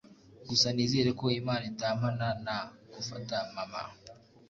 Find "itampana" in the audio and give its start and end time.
1.71-2.27